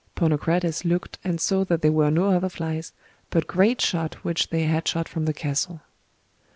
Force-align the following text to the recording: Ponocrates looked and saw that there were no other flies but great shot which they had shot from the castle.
Ponocrates 0.15 0.83
looked 0.83 1.19
and 1.23 1.39
saw 1.39 1.63
that 1.63 1.83
there 1.83 1.91
were 1.91 2.09
no 2.09 2.31
other 2.31 2.49
flies 2.49 2.91
but 3.29 3.45
great 3.45 3.79
shot 3.79 4.15
which 4.23 4.47
they 4.49 4.63
had 4.63 4.87
shot 4.87 5.07
from 5.07 5.25
the 5.25 5.31
castle. 5.33 5.81